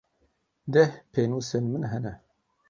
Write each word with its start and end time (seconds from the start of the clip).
Deh 0.73 0.93
pênûsên 1.11 1.65
min 1.71 1.83
hene. 1.91 2.13